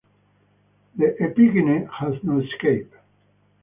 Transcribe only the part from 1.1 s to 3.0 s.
epigyne has no scape.